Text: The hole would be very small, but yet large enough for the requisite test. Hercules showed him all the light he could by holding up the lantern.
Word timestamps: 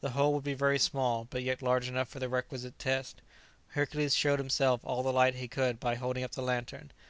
The 0.00 0.12
hole 0.12 0.32
would 0.32 0.42
be 0.42 0.54
very 0.54 0.78
small, 0.78 1.26
but 1.28 1.42
yet 1.42 1.60
large 1.60 1.86
enough 1.86 2.08
for 2.08 2.18
the 2.18 2.30
requisite 2.30 2.78
test. 2.78 3.20
Hercules 3.72 4.14
showed 4.14 4.40
him 4.40 4.48
all 4.82 5.02
the 5.02 5.12
light 5.12 5.34
he 5.34 5.48
could 5.48 5.78
by 5.78 5.96
holding 5.96 6.24
up 6.24 6.32
the 6.32 6.40
lantern. 6.40 6.92